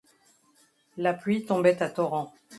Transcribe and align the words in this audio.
La 0.97 1.13
pluie 1.13 1.45
tombait 1.45 1.83
à 1.83 1.87
torrents. 1.91 2.33